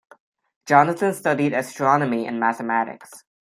Jonathan 0.65 1.13
studied 1.13 1.53
astronomy 1.53 2.25
and 2.25 2.39
mathematics. 2.39 3.23